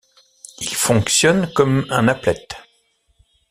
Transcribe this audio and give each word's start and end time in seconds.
Il 0.57 0.73
fonctionne 0.73 1.53
comme 1.53 1.85
un 1.91 2.07
applet. 2.07 2.47